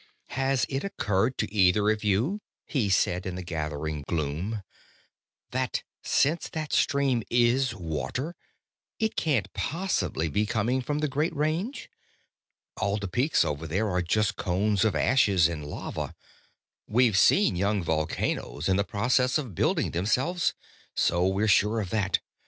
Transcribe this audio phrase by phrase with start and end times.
[0.29, 4.63] "Has it occurred to either of you," he said in the gathering gloom,
[5.51, 8.35] "that since that stream is water,
[8.97, 11.87] it can't possibly be coming from the Great Range?
[12.77, 16.15] All the peaks over there are just cones of ashes and lava.
[16.87, 20.55] We've seen young volcanoes in the process of building themselves,
[20.95, 22.17] so we're sure of that.